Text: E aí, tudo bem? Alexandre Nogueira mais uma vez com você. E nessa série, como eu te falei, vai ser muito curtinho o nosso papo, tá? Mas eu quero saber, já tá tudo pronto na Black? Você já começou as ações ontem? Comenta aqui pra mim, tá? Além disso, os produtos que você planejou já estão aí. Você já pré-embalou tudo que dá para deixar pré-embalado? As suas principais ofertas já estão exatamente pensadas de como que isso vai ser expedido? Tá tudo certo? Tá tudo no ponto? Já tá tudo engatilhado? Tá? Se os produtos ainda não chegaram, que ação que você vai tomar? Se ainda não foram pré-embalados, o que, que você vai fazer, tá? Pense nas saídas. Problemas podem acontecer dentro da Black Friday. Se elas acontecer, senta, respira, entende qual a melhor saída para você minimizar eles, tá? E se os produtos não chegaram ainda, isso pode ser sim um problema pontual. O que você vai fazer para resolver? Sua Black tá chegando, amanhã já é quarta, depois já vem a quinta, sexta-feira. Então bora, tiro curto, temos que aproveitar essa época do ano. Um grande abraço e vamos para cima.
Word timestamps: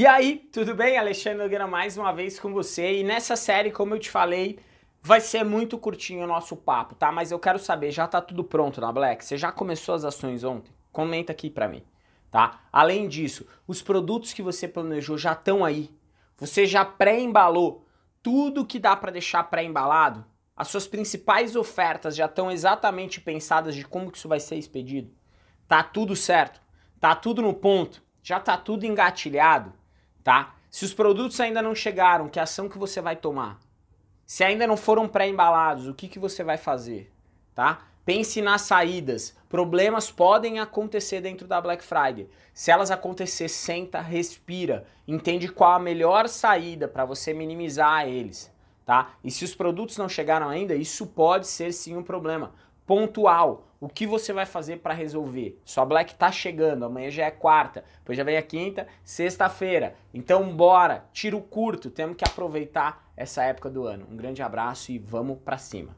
E 0.00 0.06
aí, 0.06 0.48
tudo 0.50 0.74
bem? 0.74 0.96
Alexandre 0.96 1.42
Nogueira 1.42 1.66
mais 1.66 1.98
uma 1.98 2.10
vez 2.10 2.40
com 2.40 2.54
você. 2.54 3.00
E 3.00 3.04
nessa 3.04 3.36
série, 3.36 3.70
como 3.70 3.94
eu 3.94 3.98
te 3.98 4.10
falei, 4.10 4.58
vai 5.02 5.20
ser 5.20 5.44
muito 5.44 5.76
curtinho 5.76 6.24
o 6.24 6.26
nosso 6.26 6.56
papo, 6.56 6.94
tá? 6.94 7.12
Mas 7.12 7.30
eu 7.30 7.38
quero 7.38 7.58
saber, 7.58 7.90
já 7.90 8.08
tá 8.08 8.18
tudo 8.18 8.42
pronto 8.42 8.80
na 8.80 8.90
Black? 8.90 9.22
Você 9.22 9.36
já 9.36 9.52
começou 9.52 9.94
as 9.94 10.02
ações 10.02 10.42
ontem? 10.42 10.72
Comenta 10.90 11.32
aqui 11.32 11.50
pra 11.50 11.68
mim, 11.68 11.82
tá? 12.30 12.62
Além 12.72 13.08
disso, 13.08 13.46
os 13.66 13.82
produtos 13.82 14.32
que 14.32 14.40
você 14.40 14.66
planejou 14.66 15.18
já 15.18 15.32
estão 15.32 15.62
aí. 15.62 15.90
Você 16.38 16.64
já 16.64 16.82
pré-embalou 16.82 17.86
tudo 18.22 18.64
que 18.64 18.78
dá 18.78 18.96
para 18.96 19.12
deixar 19.12 19.50
pré-embalado? 19.50 20.24
As 20.56 20.68
suas 20.68 20.88
principais 20.88 21.54
ofertas 21.54 22.16
já 22.16 22.24
estão 22.24 22.50
exatamente 22.50 23.20
pensadas 23.20 23.74
de 23.74 23.84
como 23.84 24.10
que 24.10 24.16
isso 24.16 24.30
vai 24.30 24.40
ser 24.40 24.56
expedido? 24.56 25.12
Tá 25.68 25.82
tudo 25.82 26.16
certo? 26.16 26.58
Tá 26.98 27.14
tudo 27.14 27.42
no 27.42 27.52
ponto? 27.52 28.02
Já 28.22 28.40
tá 28.40 28.56
tudo 28.56 28.86
engatilhado? 28.86 29.78
Tá? 30.22 30.54
Se 30.70 30.84
os 30.84 30.94
produtos 30.94 31.40
ainda 31.40 31.60
não 31.60 31.74
chegaram, 31.74 32.28
que 32.28 32.38
ação 32.38 32.68
que 32.68 32.78
você 32.78 33.00
vai 33.00 33.16
tomar? 33.16 33.58
Se 34.24 34.44
ainda 34.44 34.66
não 34.66 34.76
foram 34.76 35.08
pré-embalados, 35.08 35.88
o 35.88 35.94
que, 35.94 36.06
que 36.06 36.18
você 36.18 36.44
vai 36.44 36.56
fazer, 36.56 37.12
tá? 37.54 37.80
Pense 38.04 38.40
nas 38.40 38.62
saídas. 38.62 39.36
Problemas 39.48 40.10
podem 40.10 40.58
acontecer 40.58 41.20
dentro 41.20 41.46
da 41.46 41.60
Black 41.60 41.82
Friday. 41.82 42.28
Se 42.54 42.70
elas 42.70 42.90
acontecer, 42.90 43.48
senta, 43.48 44.00
respira, 44.00 44.86
entende 45.06 45.48
qual 45.48 45.72
a 45.72 45.78
melhor 45.78 46.28
saída 46.28 46.88
para 46.88 47.04
você 47.04 47.34
minimizar 47.34 48.08
eles, 48.08 48.52
tá? 48.86 49.12
E 49.22 49.30
se 49.30 49.44
os 49.44 49.54
produtos 49.54 49.96
não 49.96 50.08
chegaram 50.08 50.48
ainda, 50.48 50.74
isso 50.74 51.06
pode 51.06 51.46
ser 51.46 51.72
sim 51.72 51.96
um 51.96 52.02
problema 52.02 52.52
pontual. 52.86 53.66
O 53.80 53.88
que 53.88 54.06
você 54.06 54.30
vai 54.30 54.44
fazer 54.44 54.80
para 54.80 54.92
resolver? 54.92 55.58
Sua 55.64 55.86
Black 55.86 56.14
tá 56.14 56.30
chegando, 56.30 56.84
amanhã 56.84 57.10
já 57.10 57.24
é 57.24 57.30
quarta, 57.30 57.82
depois 58.00 58.18
já 58.18 58.22
vem 58.22 58.36
a 58.36 58.42
quinta, 58.42 58.86
sexta-feira. 59.02 59.94
Então 60.12 60.54
bora, 60.54 61.06
tiro 61.14 61.40
curto, 61.40 61.90
temos 61.90 62.14
que 62.14 62.24
aproveitar 62.28 63.10
essa 63.16 63.42
época 63.42 63.70
do 63.70 63.86
ano. 63.86 64.06
Um 64.10 64.16
grande 64.16 64.42
abraço 64.42 64.92
e 64.92 64.98
vamos 64.98 65.38
para 65.42 65.56
cima. 65.56 65.96